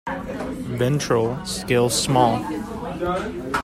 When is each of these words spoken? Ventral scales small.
Ventral 0.79 1.37
scales 1.45 1.93
small. 1.93 2.39